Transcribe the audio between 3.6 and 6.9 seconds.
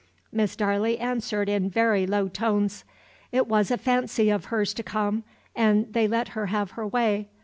a fancy of hers to come, and they let her have her